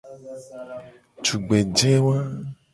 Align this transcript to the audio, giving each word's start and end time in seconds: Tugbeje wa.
Tugbeje 1.23 1.93
wa. 2.05 2.17